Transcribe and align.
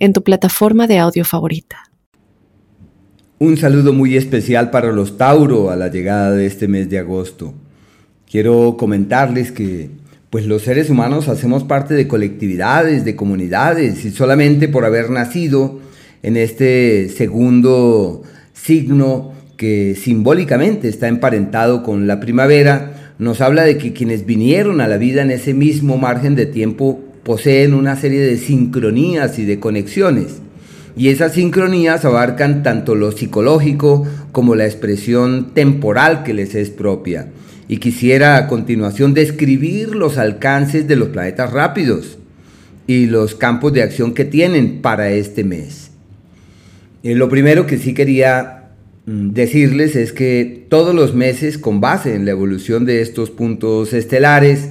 en 0.00 0.12
tu 0.12 0.24
plataforma 0.24 0.86
de 0.88 0.98
audio 0.98 1.24
favorita. 1.24 1.84
Un 3.38 3.56
saludo 3.56 3.92
muy 3.92 4.16
especial 4.16 4.70
para 4.70 4.92
los 4.92 5.16
Tauro 5.16 5.70
a 5.70 5.76
la 5.76 5.88
llegada 5.88 6.32
de 6.32 6.46
este 6.46 6.68
mes 6.68 6.90
de 6.90 6.98
agosto. 6.98 7.54
Quiero 8.28 8.76
comentarles 8.76 9.52
que 9.52 9.90
pues 10.30 10.46
los 10.46 10.62
seres 10.62 10.90
humanos 10.90 11.28
hacemos 11.28 11.64
parte 11.64 11.94
de 11.94 12.08
colectividades, 12.08 13.04
de 13.04 13.16
comunidades 13.16 14.04
y 14.04 14.10
solamente 14.10 14.68
por 14.68 14.84
haber 14.84 15.10
nacido 15.10 15.80
en 16.22 16.36
este 16.36 17.08
segundo 17.08 18.22
signo 18.52 19.32
que 19.56 19.94
simbólicamente 19.94 20.88
está 20.88 21.08
emparentado 21.08 21.82
con 21.82 22.06
la 22.06 22.20
primavera, 22.20 23.14
nos 23.18 23.40
habla 23.40 23.64
de 23.64 23.76
que 23.76 23.92
quienes 23.92 24.24
vinieron 24.24 24.80
a 24.80 24.88
la 24.88 24.96
vida 24.96 25.22
en 25.22 25.30
ese 25.30 25.52
mismo 25.52 25.98
margen 25.98 26.36
de 26.36 26.46
tiempo 26.46 27.00
poseen 27.22 27.74
una 27.74 27.96
serie 27.96 28.20
de 28.20 28.36
sincronías 28.36 29.38
y 29.38 29.44
de 29.44 29.60
conexiones. 29.60 30.40
Y 30.96 31.08
esas 31.08 31.34
sincronías 31.34 32.04
abarcan 32.04 32.62
tanto 32.62 32.94
lo 32.94 33.12
psicológico 33.12 34.06
como 34.32 34.54
la 34.54 34.66
expresión 34.66 35.52
temporal 35.54 36.24
que 36.24 36.34
les 36.34 36.54
es 36.54 36.70
propia. 36.70 37.28
Y 37.68 37.78
quisiera 37.78 38.36
a 38.36 38.48
continuación 38.48 39.14
describir 39.14 39.94
los 39.94 40.18
alcances 40.18 40.88
de 40.88 40.96
los 40.96 41.08
planetas 41.08 41.52
rápidos 41.52 42.18
y 42.86 43.06
los 43.06 43.36
campos 43.36 43.72
de 43.72 43.82
acción 43.82 44.14
que 44.14 44.24
tienen 44.24 44.82
para 44.82 45.10
este 45.10 45.44
mes. 45.44 45.90
Eh, 47.02 47.14
lo 47.14 47.28
primero 47.28 47.66
que 47.66 47.78
sí 47.78 47.94
quería 47.94 48.70
mm, 49.06 49.30
decirles 49.30 49.94
es 49.94 50.12
que 50.12 50.66
todos 50.68 50.94
los 50.94 51.14
meses, 51.14 51.56
con 51.56 51.80
base 51.80 52.14
en 52.16 52.24
la 52.24 52.32
evolución 52.32 52.84
de 52.84 53.00
estos 53.00 53.30
puntos 53.30 53.92
estelares, 53.92 54.70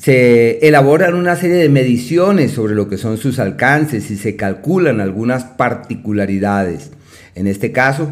se 0.00 0.58
elaboran 0.66 1.14
una 1.14 1.36
serie 1.36 1.56
de 1.56 1.68
mediciones 1.68 2.52
sobre 2.52 2.74
lo 2.74 2.88
que 2.88 2.98
son 2.98 3.16
sus 3.16 3.38
alcances 3.38 4.10
y 4.10 4.16
se 4.16 4.36
calculan 4.36 5.00
algunas 5.00 5.44
particularidades. 5.44 6.90
En 7.34 7.46
este 7.46 7.72
caso, 7.72 8.10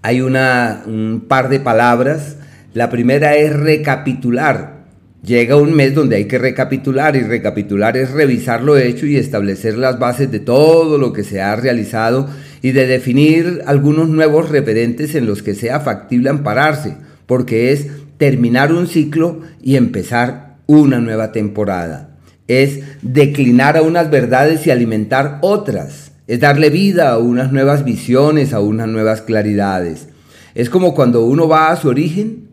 hay 0.00 0.22
una, 0.22 0.82
un 0.86 1.26
par 1.28 1.48
de 1.50 1.60
palabras. 1.60 2.36
La 2.74 2.90
primera 2.90 3.36
es 3.36 3.52
recapitular. 3.52 4.82
Llega 5.22 5.56
un 5.56 5.74
mes 5.74 5.94
donde 5.94 6.16
hay 6.16 6.24
que 6.24 6.38
recapitular 6.38 7.14
y 7.14 7.20
recapitular 7.20 7.96
es 7.96 8.10
revisar 8.10 8.62
lo 8.62 8.76
hecho 8.76 9.06
y 9.06 9.16
establecer 9.16 9.78
las 9.78 10.00
bases 10.00 10.32
de 10.32 10.40
todo 10.40 10.98
lo 10.98 11.12
que 11.12 11.22
se 11.22 11.40
ha 11.40 11.54
realizado 11.54 12.28
y 12.60 12.72
de 12.72 12.88
definir 12.88 13.62
algunos 13.66 14.08
nuevos 14.08 14.48
referentes 14.48 15.14
en 15.14 15.26
los 15.26 15.44
que 15.44 15.54
sea 15.54 15.78
factible 15.78 16.30
ampararse, 16.30 16.96
porque 17.26 17.70
es 17.70 17.86
terminar 18.16 18.72
un 18.72 18.88
ciclo 18.88 19.42
y 19.62 19.76
empezar 19.76 20.51
una 20.72 21.00
nueva 21.00 21.32
temporada. 21.32 22.16
Es 22.48 22.80
declinar 23.02 23.76
a 23.76 23.82
unas 23.82 24.10
verdades 24.10 24.66
y 24.66 24.70
alimentar 24.70 25.38
otras. 25.42 26.12
Es 26.26 26.40
darle 26.40 26.70
vida 26.70 27.10
a 27.10 27.18
unas 27.18 27.52
nuevas 27.52 27.84
visiones, 27.84 28.52
a 28.54 28.60
unas 28.60 28.88
nuevas 28.88 29.20
claridades. 29.20 30.08
Es 30.54 30.70
como 30.70 30.94
cuando 30.94 31.26
uno 31.26 31.46
va 31.46 31.70
a 31.70 31.76
su 31.76 31.88
origen 31.88 32.48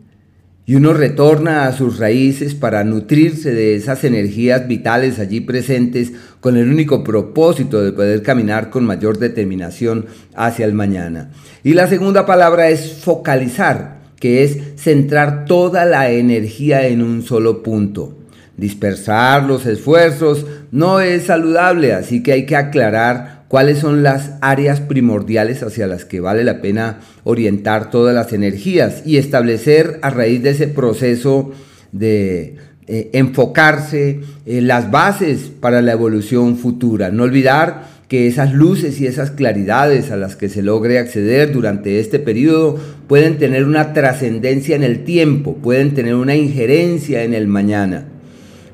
y 0.66 0.74
uno 0.74 0.92
retorna 0.92 1.66
a 1.66 1.72
sus 1.72 1.98
raíces 1.98 2.54
para 2.54 2.84
nutrirse 2.84 3.52
de 3.52 3.74
esas 3.74 4.04
energías 4.04 4.68
vitales 4.68 5.18
allí 5.18 5.40
presentes 5.40 6.12
con 6.40 6.58
el 6.58 6.70
único 6.70 7.02
propósito 7.02 7.82
de 7.82 7.92
poder 7.92 8.22
caminar 8.22 8.68
con 8.68 8.84
mayor 8.84 9.18
determinación 9.18 10.06
hacia 10.34 10.66
el 10.66 10.74
mañana. 10.74 11.30
Y 11.64 11.72
la 11.72 11.88
segunda 11.88 12.26
palabra 12.26 12.68
es 12.68 12.92
focalizar 13.02 13.99
que 14.20 14.44
es 14.44 14.58
centrar 14.76 15.46
toda 15.46 15.84
la 15.86 16.10
energía 16.10 16.86
en 16.86 17.02
un 17.02 17.22
solo 17.22 17.62
punto. 17.64 18.16
Dispersar 18.56 19.44
los 19.44 19.66
esfuerzos 19.66 20.46
no 20.70 21.00
es 21.00 21.24
saludable, 21.24 21.94
así 21.94 22.22
que 22.22 22.32
hay 22.32 22.46
que 22.46 22.56
aclarar 22.56 23.46
cuáles 23.48 23.78
son 23.78 24.02
las 24.02 24.32
áreas 24.42 24.80
primordiales 24.80 25.62
hacia 25.62 25.86
las 25.86 26.04
que 26.04 26.20
vale 26.20 26.44
la 26.44 26.60
pena 26.60 27.00
orientar 27.24 27.90
todas 27.90 28.14
las 28.14 28.32
energías 28.32 29.02
y 29.04 29.16
establecer 29.16 29.98
a 30.02 30.10
raíz 30.10 30.42
de 30.42 30.50
ese 30.50 30.68
proceso 30.68 31.50
de 31.90 32.56
eh, 32.86 33.10
enfocarse 33.14 34.20
en 34.46 34.66
las 34.68 34.90
bases 34.90 35.50
para 35.58 35.80
la 35.80 35.92
evolución 35.92 36.58
futura. 36.58 37.10
No 37.10 37.22
olvidar 37.22 37.99
que 38.10 38.26
esas 38.26 38.52
luces 38.52 39.00
y 39.00 39.06
esas 39.06 39.30
claridades 39.30 40.10
a 40.10 40.16
las 40.16 40.34
que 40.34 40.48
se 40.48 40.62
logre 40.62 40.98
acceder 40.98 41.52
durante 41.52 42.00
este 42.00 42.18
periodo 42.18 42.76
pueden 43.06 43.38
tener 43.38 43.64
una 43.64 43.92
trascendencia 43.92 44.74
en 44.74 44.82
el 44.82 45.04
tiempo, 45.04 45.54
pueden 45.58 45.94
tener 45.94 46.16
una 46.16 46.34
injerencia 46.34 47.22
en 47.22 47.34
el 47.34 47.46
mañana. 47.46 48.08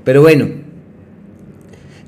Pero 0.05 0.23
bueno, 0.23 0.49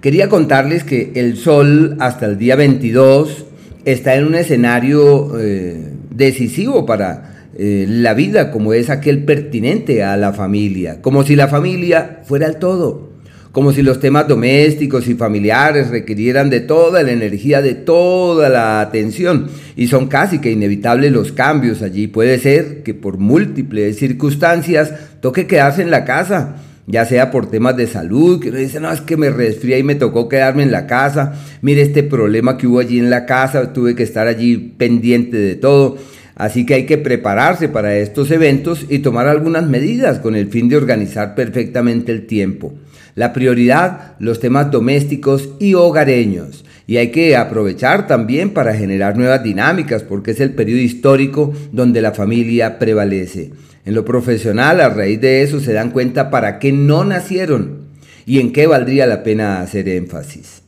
quería 0.00 0.30
contarles 0.30 0.84
que 0.84 1.12
el 1.16 1.36
Sol 1.36 1.98
hasta 2.00 2.24
el 2.24 2.38
día 2.38 2.56
22 2.56 3.44
está 3.84 4.14
en 4.14 4.24
un 4.24 4.34
escenario 4.34 5.38
eh, 5.38 5.84
decisivo 6.08 6.86
para 6.86 7.50
eh, 7.58 7.84
la 7.86 8.14
vida, 8.14 8.50
como 8.50 8.72
es 8.72 8.88
aquel 8.88 9.24
pertinente 9.24 10.02
a 10.02 10.16
la 10.16 10.32
familia, 10.32 11.02
como 11.02 11.24
si 11.24 11.36
la 11.36 11.48
familia 11.48 12.20
fuera 12.24 12.46
el 12.46 12.56
todo 12.56 13.07
como 13.52 13.72
si 13.72 13.82
los 13.82 14.00
temas 14.00 14.28
domésticos 14.28 15.08
y 15.08 15.14
familiares 15.14 15.88
requirieran 15.88 16.50
de 16.50 16.60
toda 16.60 17.02
la 17.02 17.12
energía, 17.12 17.62
de 17.62 17.74
toda 17.74 18.48
la 18.48 18.80
atención. 18.80 19.48
Y 19.76 19.88
son 19.88 20.08
casi 20.08 20.38
que 20.38 20.50
inevitables 20.50 21.12
los 21.12 21.32
cambios 21.32 21.82
allí. 21.82 22.06
Puede 22.06 22.38
ser 22.38 22.82
que 22.82 22.94
por 22.94 23.18
múltiples 23.18 23.98
circunstancias 23.98 24.92
toque 25.20 25.46
quedarse 25.46 25.82
en 25.82 25.90
la 25.90 26.04
casa, 26.04 26.56
ya 26.86 27.04
sea 27.04 27.30
por 27.30 27.50
temas 27.50 27.76
de 27.76 27.86
salud, 27.86 28.40
que 28.40 28.48
uno 28.50 28.58
dice, 28.58 28.80
no, 28.80 28.92
es 28.92 29.00
que 29.00 29.16
me 29.16 29.30
resfría 29.30 29.78
y 29.78 29.82
me 29.82 29.94
tocó 29.94 30.28
quedarme 30.28 30.62
en 30.62 30.72
la 30.72 30.86
casa. 30.86 31.34
Mire 31.60 31.82
este 31.82 32.02
problema 32.02 32.56
que 32.56 32.66
hubo 32.66 32.78
allí 32.78 32.98
en 32.98 33.10
la 33.10 33.26
casa, 33.26 33.72
tuve 33.72 33.94
que 33.94 34.02
estar 34.02 34.26
allí 34.26 34.56
pendiente 34.56 35.36
de 35.36 35.54
todo. 35.56 35.98
Así 36.38 36.64
que 36.64 36.74
hay 36.74 36.86
que 36.86 36.98
prepararse 36.98 37.68
para 37.68 37.96
estos 37.96 38.30
eventos 38.30 38.86
y 38.88 39.00
tomar 39.00 39.26
algunas 39.26 39.66
medidas 39.66 40.20
con 40.20 40.36
el 40.36 40.46
fin 40.46 40.68
de 40.68 40.76
organizar 40.76 41.34
perfectamente 41.34 42.12
el 42.12 42.26
tiempo. 42.26 42.74
La 43.16 43.32
prioridad, 43.32 44.14
los 44.20 44.38
temas 44.38 44.70
domésticos 44.70 45.48
y 45.58 45.74
hogareños. 45.74 46.64
Y 46.86 46.98
hay 46.98 47.10
que 47.10 47.36
aprovechar 47.36 48.06
también 48.06 48.50
para 48.50 48.74
generar 48.74 49.16
nuevas 49.16 49.42
dinámicas 49.42 50.04
porque 50.04 50.30
es 50.30 50.38
el 50.38 50.54
periodo 50.54 50.80
histórico 50.80 51.52
donde 51.72 52.00
la 52.00 52.12
familia 52.12 52.78
prevalece. 52.78 53.50
En 53.84 53.94
lo 53.94 54.04
profesional, 54.04 54.80
a 54.80 54.90
raíz 54.90 55.20
de 55.20 55.42
eso 55.42 55.58
se 55.58 55.72
dan 55.72 55.90
cuenta 55.90 56.30
para 56.30 56.60
qué 56.60 56.70
no 56.70 57.04
nacieron 57.04 57.88
y 58.26 58.38
en 58.38 58.52
qué 58.52 58.68
valdría 58.68 59.08
la 59.08 59.24
pena 59.24 59.60
hacer 59.60 59.88
énfasis. 59.88 60.62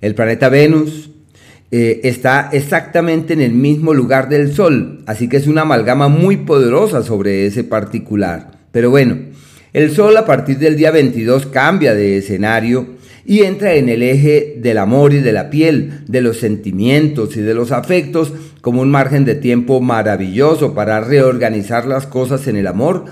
El 0.00 0.14
planeta 0.14 0.48
Venus 0.48 1.10
eh, 1.70 2.00
está 2.04 2.48
exactamente 2.52 3.34
en 3.34 3.42
el 3.42 3.52
mismo 3.52 3.92
lugar 3.92 4.28
del 4.28 4.54
Sol, 4.54 5.02
así 5.06 5.28
que 5.28 5.36
es 5.36 5.46
una 5.46 5.62
amalgama 5.62 6.08
muy 6.08 6.38
poderosa 6.38 7.02
sobre 7.02 7.46
ese 7.46 7.62
particular. 7.64 8.52
Pero 8.72 8.90
bueno, 8.90 9.18
el 9.74 9.90
Sol 9.90 10.16
a 10.16 10.24
partir 10.24 10.58
del 10.58 10.76
día 10.76 10.90
22 10.90 11.46
cambia 11.46 11.94
de 11.94 12.16
escenario 12.16 12.98
y 13.26 13.42
entra 13.42 13.74
en 13.74 13.90
el 13.90 14.02
eje 14.02 14.56
del 14.58 14.78
amor 14.78 15.12
y 15.12 15.20
de 15.20 15.32
la 15.32 15.50
piel, 15.50 16.04
de 16.08 16.22
los 16.22 16.38
sentimientos 16.38 17.36
y 17.36 17.42
de 17.42 17.52
los 17.52 17.72
afectos 17.72 18.32
como 18.62 18.80
un 18.80 18.90
margen 18.90 19.26
de 19.26 19.34
tiempo 19.34 19.82
maravilloso 19.82 20.74
para 20.74 21.00
reorganizar 21.00 21.86
las 21.86 22.06
cosas 22.06 22.46
en 22.46 22.56
el 22.56 22.66
amor. 22.66 23.04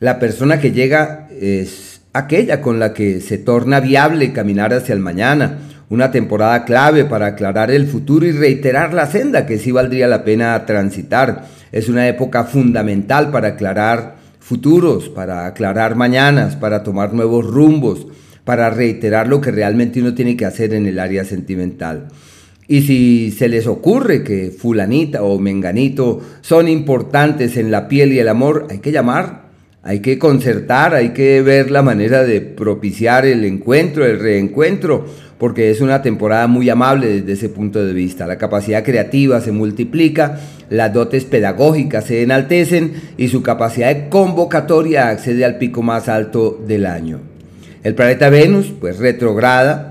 La 0.00 0.18
persona 0.18 0.58
que 0.58 0.72
llega 0.72 1.28
es 1.40 2.00
aquella 2.12 2.60
con 2.60 2.80
la 2.80 2.92
que 2.92 3.20
se 3.20 3.38
torna 3.38 3.78
viable 3.78 4.32
caminar 4.32 4.74
hacia 4.74 4.94
el 4.94 4.98
mañana, 4.98 5.58
una 5.90 6.12
temporada 6.12 6.64
clave 6.64 7.04
para 7.04 7.26
aclarar 7.26 7.70
el 7.70 7.86
futuro 7.86 8.24
y 8.24 8.32
reiterar 8.32 8.94
la 8.94 9.06
senda 9.06 9.44
que 9.44 9.58
sí 9.58 9.72
valdría 9.72 10.06
la 10.06 10.24
pena 10.24 10.64
transitar. 10.64 11.46
Es 11.72 11.88
una 11.88 12.08
época 12.08 12.44
fundamental 12.44 13.30
para 13.30 13.48
aclarar 13.48 14.16
futuros, 14.38 15.08
para 15.08 15.46
aclarar 15.46 15.96
mañanas, 15.96 16.56
para 16.56 16.84
tomar 16.84 17.12
nuevos 17.12 17.44
rumbos, 17.44 18.06
para 18.44 18.70
reiterar 18.70 19.28
lo 19.28 19.40
que 19.40 19.50
realmente 19.50 20.00
uno 20.00 20.14
tiene 20.14 20.36
que 20.36 20.46
hacer 20.46 20.74
en 20.74 20.86
el 20.86 20.98
área 20.98 21.24
sentimental. 21.24 22.08
Y 22.68 22.82
si 22.82 23.32
se 23.32 23.48
les 23.48 23.66
ocurre 23.66 24.22
que 24.22 24.52
fulanita 24.56 25.24
o 25.24 25.40
menganito 25.40 26.20
son 26.40 26.68
importantes 26.68 27.56
en 27.56 27.72
la 27.72 27.88
piel 27.88 28.12
y 28.12 28.20
el 28.20 28.28
amor, 28.28 28.68
hay 28.70 28.78
que 28.78 28.92
llamar 28.92 29.39
Hay 29.82 30.00
que 30.00 30.18
concertar, 30.18 30.94
hay 30.94 31.10
que 31.10 31.40
ver 31.40 31.70
la 31.70 31.82
manera 31.82 32.22
de 32.22 32.42
propiciar 32.42 33.24
el 33.24 33.46
encuentro, 33.46 34.04
el 34.04 34.20
reencuentro, 34.20 35.06
porque 35.38 35.70
es 35.70 35.80
una 35.80 36.02
temporada 36.02 36.46
muy 36.48 36.68
amable 36.68 37.06
desde 37.06 37.32
ese 37.32 37.48
punto 37.48 37.82
de 37.82 37.94
vista. 37.94 38.26
La 38.26 38.36
capacidad 38.36 38.84
creativa 38.84 39.40
se 39.40 39.52
multiplica, 39.52 40.38
las 40.68 40.92
dotes 40.92 41.24
pedagógicas 41.24 42.04
se 42.04 42.22
enaltecen 42.22 42.92
y 43.16 43.28
su 43.28 43.42
capacidad 43.42 43.94
de 43.94 44.10
convocatoria 44.10 45.08
accede 45.08 45.46
al 45.46 45.56
pico 45.56 45.82
más 45.82 46.10
alto 46.10 46.62
del 46.66 46.84
año. 46.84 47.20
El 47.82 47.94
planeta 47.94 48.28
Venus, 48.28 48.74
pues 48.78 48.98
retrograda 48.98 49.89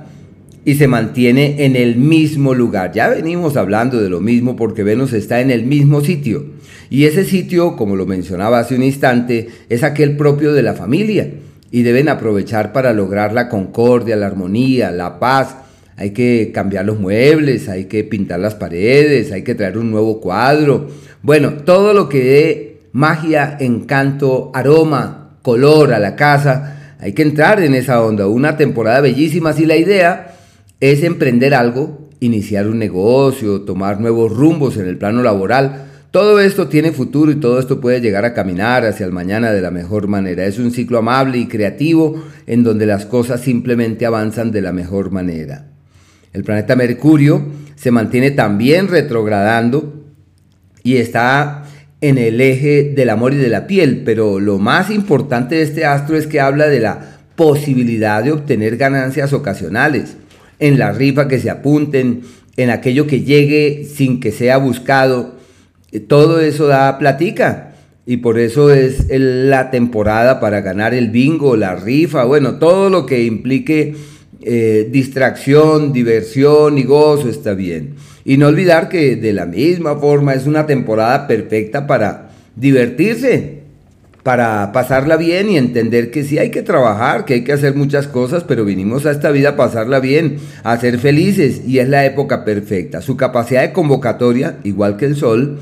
y 0.66 0.76
se 0.76 0.88
mantiene 0.88 1.66
en 1.66 1.76
el 1.76 1.96
mismo 1.96 2.54
lugar. 2.54 2.92
Ya 2.94 3.10
venimos 3.10 3.58
hablando 3.58 4.02
de 4.02 4.10
lo 4.10 4.20
mismo 4.20 4.56
porque 4.56 4.84
Venus 4.84 5.14
está 5.14 5.42
en 5.42 5.52
el 5.52 5.66
mismo 5.66 6.02
sitio. 6.02 6.46
Y 6.90 7.06
ese 7.06 7.24
sitio, 7.24 7.76
como 7.76 7.96
lo 7.96 8.06
mencionaba 8.06 8.60
hace 8.60 8.76
un 8.76 8.84
instante, 8.84 9.48
es 9.70 9.84
aquel 9.84 10.18
propio 10.18 10.54
de 10.54 10.64
la 10.64 10.74
familia 10.74 11.30
y 11.72 11.84
deben 11.84 12.10
aprovechar 12.10 12.74
para 12.74 12.94
lograr 12.94 13.34
la 13.34 13.48
concordia, 13.48 14.16
la 14.16 14.28
armonía, 14.28 14.92
la 14.92 15.20
paz. 15.20 15.56
Hay 15.98 16.12
que 16.12 16.52
cambiar 16.54 16.86
los 16.86 17.00
muebles, 17.00 17.70
hay 17.70 17.86
que 17.86 18.04
pintar 18.04 18.40
las 18.40 18.56
paredes, 18.56 19.32
hay 19.32 19.44
que 19.44 19.56
traer 19.56 19.78
un 19.78 19.92
nuevo 19.92 20.20
cuadro. 20.20 20.88
Bueno, 21.22 21.54
todo 21.66 21.94
lo 21.94 22.10
que 22.10 22.24
dé 22.24 22.82
magia, 22.92 23.58
encanto, 23.60 24.52
aroma, 24.54 25.38
color 25.42 25.94
a 25.94 26.00
la 26.00 26.16
casa, 26.16 26.96
hay 27.00 27.14
que 27.14 27.22
entrar 27.22 27.62
en 27.62 27.76
esa 27.76 28.02
onda. 28.04 28.28
Una 28.28 28.58
temporada 28.58 29.02
bellísima 29.02 29.54
si 29.54 29.66
la 29.66 29.76
idea 29.76 30.39
es 30.80 31.04
emprender 31.04 31.54
algo, 31.54 32.10
iniciar 32.20 32.68
un 32.68 32.80
negocio, 32.80 33.62
tomar 33.62 34.00
nuevos 34.00 34.32
rumbos 34.32 34.78
en 34.78 34.88
el 34.88 34.98
plano 34.98 35.24
laboral 35.24 35.90
todo 36.12 36.40
esto 36.40 36.68
tiene 36.68 36.92
futuro 36.92 37.32
y 37.32 37.36
todo 37.36 37.60
esto 37.60 37.80
puede 37.80 38.02
llegar 38.02 38.26
a 38.26 38.34
caminar 38.34 38.84
hacia 38.84 39.06
el 39.06 39.12
mañana 39.12 39.52
de 39.52 39.62
la 39.62 39.70
mejor 39.70 40.08
manera. 40.08 40.44
Es 40.46 40.58
un 40.58 40.72
ciclo 40.72 40.98
amable 40.98 41.38
y 41.38 41.48
creativo 41.48 42.24
en 42.48 42.64
donde 42.64 42.88
las 42.88 43.06
cosas 43.06 43.42
simplemente 43.42 44.08
avanzan 44.08 44.52
de 44.52 44.62
la 44.64 44.72
mejor 44.72 45.12
manera. 45.12 45.68
El 46.34 46.44
planeta 46.44 46.76
Mercurio 46.76 47.46
se 47.76 47.92
mantiene 47.92 48.32
también 48.32 48.88
retrogradando 48.88 50.04
y 50.82 50.98
está 50.98 51.66
en 52.02 52.18
el 52.18 52.42
eje 52.42 52.92
del 52.96 53.12
amor 53.12 53.36
y 53.36 53.38
de 53.38 53.50
la 53.50 53.68
piel, 53.68 54.02
pero 54.04 54.40
lo 54.40 54.58
más 54.58 54.90
importante 54.90 55.56
de 55.56 55.62
este 55.62 55.86
astro 55.86 56.18
es 56.18 56.26
que 56.26 56.40
habla 56.40 56.70
de 56.70 56.80
la 56.80 57.20
posibilidad 57.36 58.24
de 58.24 58.32
obtener 58.32 58.78
ganancias 58.78 59.32
ocasionales, 59.32 60.18
en 60.60 60.78
la 60.78 60.92
rifa 60.92 61.28
que 61.28 61.40
se 61.40 61.50
apunten, 61.50 62.22
en 62.58 62.70
aquello 62.70 63.08
que 63.08 63.22
llegue 63.22 63.86
sin 63.86 64.20
que 64.20 64.32
sea 64.32 64.58
buscado, 64.58 65.36
todo 66.08 66.40
eso 66.42 66.68
da 66.68 66.98
platica. 66.98 67.74
Y 68.06 68.18
por 68.18 68.40
eso 68.40 68.72
es 68.72 69.06
la 69.10 69.70
temporada 69.72 70.40
para 70.40 70.62
ganar 70.62 70.94
el 70.94 71.10
bingo, 71.10 71.56
la 71.56 71.76
rifa, 71.76 72.24
bueno, 72.24 72.56
todo 72.56 72.90
lo 72.90 73.06
que 73.06 73.24
implique 73.24 73.96
eh, 74.42 74.88
distracción, 74.90 75.94
diversión 75.94 76.78
y 76.78 76.84
gozo 76.84 77.30
está 77.30 77.54
bien. 77.54 77.96
Y 78.26 78.38
no 78.38 78.48
olvidar 78.48 78.90
que 78.90 79.16
de 79.16 79.34
la 79.34 79.46
misma 79.46 79.98
forma 79.98 80.34
es 80.34 80.48
una 80.48 80.66
temporada 80.66 81.28
perfecta 81.28 81.86
para 81.86 82.32
divertirse, 82.56 83.59
para 84.30 84.72
pasarla 84.72 85.18
bien 85.18 85.50
y 85.50 85.58
entender 85.58 86.12
que 86.12 86.24
sí 86.24 86.38
hay 86.38 86.52
que 86.52 86.62
trabajar, 86.62 87.26
que 87.26 87.34
hay 87.34 87.44
que 87.44 87.52
hacer 87.52 87.74
muchas 87.74 88.08
cosas, 88.08 88.44
pero 88.44 88.64
vinimos 88.64 89.08
a 89.08 89.12
esta 89.12 89.32
vida 89.32 89.50
a 89.50 89.56
pasarla 89.56 90.00
bien, 90.00 90.38
a 90.62 90.80
ser 90.80 91.00
felices 91.00 91.64
y 91.66 91.80
es 91.80 91.90
la 91.90 92.06
época 92.06 92.46
perfecta. 92.46 93.02
Su 93.02 93.18
capacidad 93.18 93.64
de 93.64 93.74
convocatoria, 93.74 94.58
igual 94.64 94.98
que 94.98 95.06
el 95.06 95.16
sol, 95.16 95.58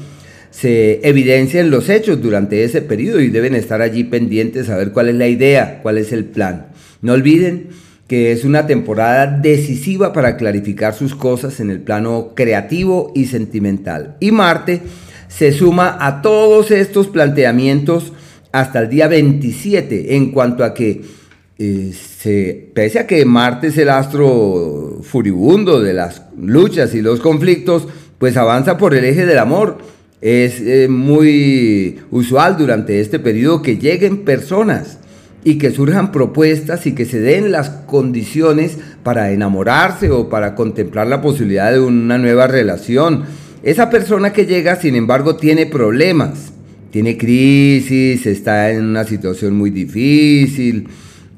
se 0.51 0.99
evidencian 1.07 1.69
los 1.69 1.87
hechos 1.87 2.21
durante 2.21 2.65
ese 2.65 2.81
periodo 2.81 3.21
y 3.21 3.29
deben 3.29 3.55
estar 3.55 3.81
allí 3.81 4.03
pendientes 4.03 4.69
a 4.69 4.75
ver 4.75 4.91
cuál 4.91 5.07
es 5.07 5.15
la 5.15 5.29
idea, 5.29 5.79
cuál 5.81 5.97
es 5.97 6.11
el 6.11 6.25
plan. 6.25 6.65
No 7.01 7.13
olviden 7.13 7.69
que 8.09 8.33
es 8.33 8.43
una 8.43 8.67
temporada 8.67 9.27
decisiva 9.27 10.11
para 10.11 10.35
clarificar 10.35 10.93
sus 10.93 11.15
cosas 11.15 11.61
en 11.61 11.69
el 11.69 11.79
plano 11.79 12.33
creativo 12.35 13.13
y 13.15 13.27
sentimental. 13.27 14.17
Y 14.19 14.33
Marte 14.33 14.81
se 15.29 15.53
suma 15.53 15.97
a 16.01 16.21
todos 16.21 16.71
estos 16.71 17.07
planteamientos 17.07 18.11
hasta 18.51 18.79
el 18.79 18.89
día 18.89 19.07
27 19.07 20.15
en 20.15 20.31
cuanto 20.31 20.63
a 20.63 20.73
que 20.73 21.01
eh, 21.59 21.91
se, 21.93 22.69
pese 22.73 22.99
a 22.99 23.07
que 23.07 23.25
Marte 23.25 23.67
es 23.67 23.77
el 23.77 23.89
astro 23.89 24.99
furibundo 25.01 25.81
de 25.81 25.93
las 25.93 26.21
luchas 26.37 26.93
y 26.93 27.01
los 27.01 27.19
conflictos, 27.19 27.87
pues 28.17 28.37
avanza 28.37 28.77
por 28.77 28.93
el 28.95 29.05
eje 29.05 29.25
del 29.25 29.39
amor 29.39 29.77
es 30.21 30.61
eh, 30.61 30.87
muy 30.89 31.99
usual 32.09 32.57
durante 32.57 32.99
este 32.99 33.19
periodo 33.19 33.61
que 33.61 33.77
lleguen 33.77 34.25
personas 34.25 34.97
y 35.43 35.57
que 35.57 35.71
surjan 35.71 36.11
propuestas 36.11 36.87
y 36.87 36.93
que 36.93 37.05
se 37.05 37.19
den 37.19 37.51
las 37.51 37.69
condiciones 37.69 38.77
para 39.03 39.31
enamorarse 39.31 40.09
o 40.09 40.27
para 40.27 40.55
contemplar 40.55 41.07
la 41.07 41.21
posibilidad 41.21 41.71
de 41.71 41.79
una 41.79 42.17
nueva 42.17 42.47
relación. 42.47 43.25
Esa 43.63 43.89
persona 43.89 44.33
que 44.33 44.45
llega, 44.45 44.75
sin 44.75 44.95
embargo, 44.95 45.35
tiene 45.35 45.65
problemas, 45.67 46.51
tiene 46.97 47.15
crisis, 47.15 48.25
está 48.25 48.71
en 48.71 48.83
una 48.83 49.03
situación 49.03 49.55
muy 49.55 49.69
difícil. 49.69 50.87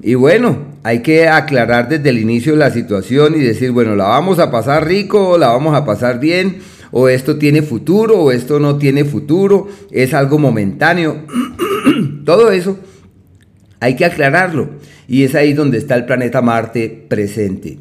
Y 0.01 0.13
bueno, 0.13 0.57
hay 0.83 1.01
que 1.01 1.27
aclarar 1.27 1.89
desde 1.89 2.11
el 2.11 2.19
inicio 2.19 2.55
la 2.55 2.71
situación 2.71 3.35
y 3.35 3.39
decir, 3.39 3.71
bueno, 3.71 3.93
la 3.97 4.05
vamos 4.05 4.39
a 4.39 4.51
pasar 4.51 4.87
rico, 4.87 5.37
la 5.37 5.49
vamos 5.49 5.75
a 5.75 5.83
pasar 5.83 6.21
bien 6.21 6.59
o 6.91 7.09
esto 7.09 7.37
tiene 7.37 7.61
futuro, 7.61 8.21
o 8.21 8.31
esto 8.31 8.57
no 8.61 8.77
tiene 8.77 9.03
futuro, 9.03 9.67
es 9.91 10.13
algo 10.13 10.39
momentáneo. 10.39 11.25
Todo 12.23 12.51
eso 12.51 12.79
hay 13.81 13.97
que 13.97 14.05
aclararlo. 14.05 14.69
Y 15.09 15.25
es 15.25 15.35
ahí 15.35 15.51
donde 15.51 15.77
está 15.77 15.95
el 15.95 16.05
planeta 16.05 16.41
Marte 16.41 17.05
presente. 17.09 17.79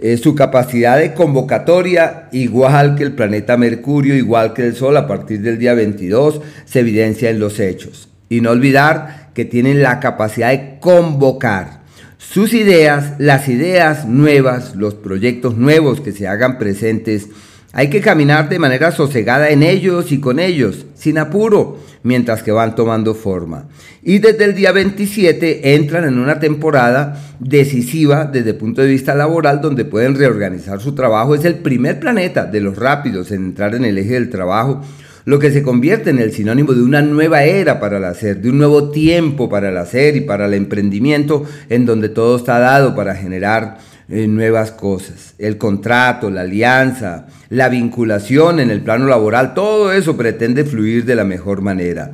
Eh, 0.00 0.16
su 0.16 0.36
capacidad 0.36 0.96
de 0.96 1.12
convocatoria, 1.12 2.28
igual 2.30 2.94
que 2.94 3.02
el 3.02 3.14
planeta 3.14 3.56
Mercurio, 3.56 4.14
igual 4.14 4.52
que 4.52 4.62
el 4.62 4.76
Sol, 4.76 4.96
a 4.96 5.08
partir 5.08 5.40
del 5.40 5.58
día 5.58 5.74
22, 5.74 6.40
se 6.64 6.80
evidencia 6.80 7.30
en 7.30 7.40
los 7.40 7.58
hechos. 7.58 8.08
Y 8.28 8.40
no 8.40 8.50
olvidar 8.50 9.30
que 9.34 9.44
tienen 9.44 9.82
la 9.82 9.98
capacidad 9.98 10.50
de 10.50 10.78
convocar 10.78 11.80
sus 12.16 12.54
ideas, 12.54 13.14
las 13.18 13.48
ideas 13.48 14.06
nuevas, 14.06 14.76
los 14.76 14.94
proyectos 14.94 15.56
nuevos 15.56 16.00
que 16.00 16.12
se 16.12 16.28
hagan 16.28 16.58
presentes 16.58 17.28
hay 17.72 17.90
que 17.90 18.00
caminar 18.00 18.48
de 18.48 18.58
manera 18.58 18.92
sosegada 18.92 19.50
en 19.50 19.62
ellos 19.62 20.10
y 20.10 20.20
con 20.20 20.38
ellos, 20.38 20.86
sin 20.94 21.18
apuro, 21.18 21.78
mientras 22.02 22.42
que 22.42 22.50
van 22.50 22.74
tomando 22.74 23.14
forma. 23.14 23.68
Y 24.02 24.20
desde 24.20 24.44
el 24.44 24.54
día 24.54 24.72
27 24.72 25.74
entran 25.74 26.04
en 26.04 26.18
una 26.18 26.40
temporada 26.40 27.20
decisiva 27.38 28.24
desde 28.24 28.50
el 28.50 28.56
punto 28.56 28.80
de 28.80 28.88
vista 28.88 29.14
laboral 29.14 29.60
donde 29.60 29.84
pueden 29.84 30.14
reorganizar 30.14 30.80
su 30.80 30.94
trabajo. 30.94 31.34
Es 31.34 31.44
el 31.44 31.56
primer 31.56 32.00
planeta 32.00 32.46
de 32.46 32.60
los 32.60 32.76
rápidos 32.76 33.30
en 33.32 33.44
entrar 33.44 33.74
en 33.74 33.84
el 33.84 33.98
eje 33.98 34.14
del 34.14 34.30
trabajo, 34.30 34.82
lo 35.28 35.38
que 35.38 35.50
se 35.50 35.62
convierte 35.62 36.08
en 36.08 36.20
el 36.20 36.32
sinónimo 36.32 36.72
de 36.72 36.80
una 36.80 37.02
nueva 37.02 37.44
era 37.44 37.80
para 37.80 37.98
el 37.98 38.04
hacer, 38.04 38.40
de 38.40 38.48
un 38.48 38.56
nuevo 38.56 38.90
tiempo 38.90 39.50
para 39.50 39.68
el 39.68 39.76
hacer 39.76 40.16
y 40.16 40.22
para 40.22 40.46
el 40.46 40.54
emprendimiento, 40.54 41.44
en 41.68 41.84
donde 41.84 42.08
todo 42.08 42.38
está 42.38 42.58
dado 42.58 42.96
para 42.96 43.14
generar 43.14 43.76
eh, 44.10 44.26
nuevas 44.26 44.72
cosas. 44.72 45.34
El 45.38 45.58
contrato, 45.58 46.30
la 46.30 46.40
alianza, 46.40 47.26
la 47.50 47.68
vinculación 47.68 48.58
en 48.58 48.70
el 48.70 48.80
plano 48.80 49.06
laboral, 49.06 49.52
todo 49.52 49.92
eso 49.92 50.16
pretende 50.16 50.64
fluir 50.64 51.04
de 51.04 51.14
la 51.14 51.24
mejor 51.24 51.60
manera. 51.60 52.12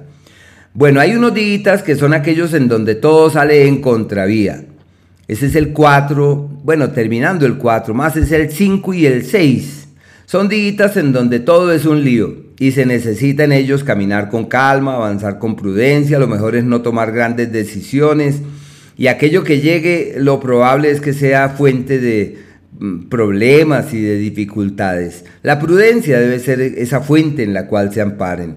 Bueno, 0.72 0.98
hay 0.98 1.14
unos 1.14 1.34
días 1.34 1.84
que 1.84 1.94
son 1.94 2.12
aquellos 2.12 2.52
en 2.52 2.66
donde 2.66 2.96
todo 2.96 3.30
sale 3.30 3.68
en 3.68 3.80
contravía. 3.80 4.64
Ese 5.28 5.46
es 5.46 5.54
el 5.54 5.72
4, 5.72 6.50
bueno, 6.64 6.90
terminando 6.90 7.46
el 7.46 7.58
4, 7.58 7.94
más 7.94 8.16
es 8.16 8.32
el 8.32 8.50
5 8.50 8.92
y 8.92 9.06
el 9.06 9.24
6. 9.24 9.86
Son 10.26 10.48
días 10.48 10.96
en 10.96 11.12
donde 11.12 11.38
todo 11.38 11.72
es 11.72 11.86
un 11.86 12.02
lío 12.02 12.34
y 12.58 12.72
se 12.72 12.86
necesita 12.86 13.44
en 13.44 13.52
ellos 13.52 13.84
caminar 13.84 14.30
con 14.30 14.46
calma, 14.46 14.96
avanzar 14.96 15.38
con 15.38 15.54
prudencia, 15.54 16.18
lo 16.18 16.26
mejor 16.26 16.56
es 16.56 16.64
no 16.64 16.82
tomar 16.82 17.12
grandes 17.12 17.52
decisiones 17.52 18.40
y 18.96 19.08
aquello 19.08 19.42
que 19.44 19.60
llegue 19.60 20.14
lo 20.18 20.40
probable 20.40 20.90
es 20.90 21.00
que 21.00 21.12
sea 21.12 21.50
fuente 21.50 21.98
de 21.98 22.38
mm, 22.78 23.08
problemas 23.08 23.92
y 23.92 24.00
de 24.00 24.16
dificultades. 24.16 25.24
La 25.42 25.58
prudencia 25.58 26.20
debe 26.20 26.38
ser 26.38 26.60
esa 26.60 27.00
fuente 27.00 27.42
en 27.42 27.54
la 27.54 27.66
cual 27.66 27.92
se 27.92 28.00
amparen. 28.00 28.56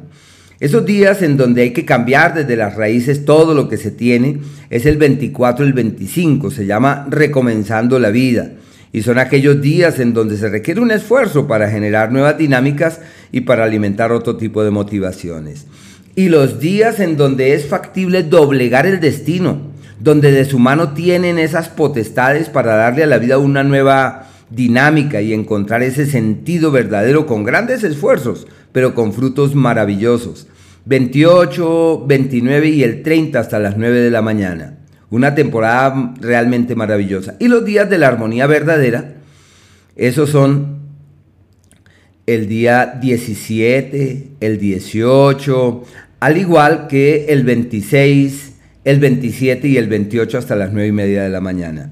Esos 0.60 0.86
días 0.86 1.22
en 1.22 1.38
donde 1.38 1.62
hay 1.62 1.72
que 1.72 1.86
cambiar 1.86 2.34
desde 2.34 2.56
las 2.56 2.76
raíces 2.76 3.26
todo 3.26 3.54
lo 3.54 3.70
que 3.70 3.78
se 3.78 3.92
tiene 3.92 4.40
es 4.72 4.88
el 4.88 4.98
24 4.98 5.64
y 5.64 5.68
el 5.68 5.74
25, 5.74 6.50
se 6.50 6.66
llama 6.66 7.08
recomenzando 7.10 8.00
la 8.00 8.10
vida. 8.10 8.54
Y 8.92 9.04
son 9.04 9.20
aquellos 9.20 9.62
días 9.62 10.00
en 10.00 10.14
donde 10.14 10.38
se 10.38 10.50
requiere 10.50 10.82
un 10.82 10.90
esfuerzo 10.90 11.46
para 11.48 11.70
generar 11.70 12.12
nuevas 12.12 12.38
dinámicas 12.40 13.02
y 13.32 13.42
para 13.42 13.66
alimentar 13.66 14.12
otro 14.12 14.38
tipo 14.38 14.64
de 14.64 14.72
motivaciones. 14.72 15.68
Y 16.16 16.30
los 16.30 16.60
días 16.60 17.00
en 17.00 17.18
donde 17.18 17.54
es 17.54 17.68
factible 17.68 18.24
doblegar 18.24 18.88
el 18.88 19.00
destino, 19.00 19.67
donde 20.00 20.32
de 20.32 20.46
su 20.46 20.60
mano 20.60 20.94
tienen 20.94 21.40
esas 21.40 21.70
potestades 21.70 22.50
para 22.50 22.76
darle 22.76 23.04
a 23.04 23.08
la 23.08 23.18
vida 23.18 23.38
una 23.38 23.64
nueva 23.64 24.28
dinámica 24.50 25.22
y 25.22 25.34
encontrar 25.34 25.84
ese 25.84 26.06
sentido 26.06 26.72
verdadero 26.72 27.26
con 27.26 27.44
grandes 27.44 27.84
esfuerzos, 27.84 28.48
pero 28.72 28.94
con 28.94 29.14
frutos 29.14 29.56
maravillosos. 29.56 30.48
28, 30.86 32.06
29 32.08 32.70
y 32.70 32.84
el 32.84 33.04
30 33.04 33.40
hasta 33.40 33.60
las 33.60 33.78
9 33.78 34.00
de 34.00 34.12
la 34.12 34.22
mañana. 34.22 34.78
Una 35.10 35.36
temporada 35.36 36.14
realmente 36.20 36.76
maravillosa. 36.76 37.36
Y 37.40 37.48
los 37.48 37.66
días 37.66 37.90
de 37.90 37.98
la 37.98 38.08
armonía 38.08 38.48
verdadera, 38.48 39.16
esos 39.96 40.30
son 40.30 40.78
el 42.26 42.48
día 42.48 42.98
17, 43.02 44.28
el 44.42 44.60
18, 44.60 45.84
al 46.20 46.38
igual 46.38 46.88
que 46.88 47.26
el 47.30 47.44
26, 47.44 48.54
el 48.88 49.02
27 49.02 49.68
y 49.68 49.76
el 49.76 49.90
28 49.90 50.38
hasta 50.38 50.56
las 50.56 50.72
9 50.72 50.88
y 50.88 50.92
media 50.94 51.24
de 51.24 51.28
la 51.28 51.42
mañana. 51.42 51.92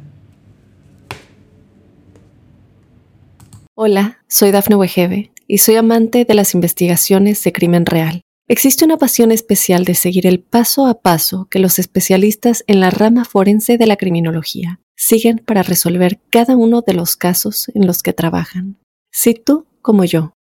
Hola, 3.74 4.20
soy 4.30 4.52
Dafne 4.52 4.78
Wegebe 4.78 5.34
y 5.46 5.58
soy 5.58 5.76
amante 5.76 6.24
de 6.24 6.34
las 6.34 6.54
investigaciones 6.54 7.44
de 7.44 7.52
crimen 7.52 7.86
real. 7.86 8.22
Existe 8.48 8.86
una 8.86 8.96
pasión 8.96 9.34
especial 9.34 9.84
de 9.84 9.94
seguir 9.94 10.26
el 10.26 10.40
paso 10.40 10.88
a 10.88 11.02
paso 11.02 11.50
que 11.52 11.60
los 11.60 11.80
especialistas 11.80 12.64
en 12.66 12.80
la 12.80 12.92
rama 12.92 13.26
forense 13.26 13.78
de 13.78 13.88
la 13.88 13.98
criminología 13.98 14.80
siguen 14.96 15.42
para 15.46 15.64
resolver 15.64 16.22
cada 16.30 16.56
uno 16.56 16.82
de 16.82 16.94
los 16.94 17.18
casos 17.18 17.70
en 17.76 17.88
los 17.88 18.04
que 18.04 18.14
trabajan. 18.14 18.78
Si 19.12 19.34
tú, 19.34 19.66
como 19.82 20.06
yo, 20.06 20.35